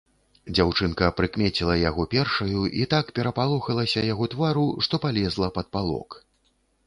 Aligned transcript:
Дзяўчынка 0.53 1.09
прыкмеціла 1.17 1.75
яго 1.89 2.05
першаю 2.13 2.61
і 2.81 2.87
так 2.95 3.11
перапалохалася 3.19 4.01
яго 4.13 4.25
твару, 4.37 4.67
што 4.87 4.95
палезла 5.07 5.47
пад 5.61 5.67
палок. 5.77 6.09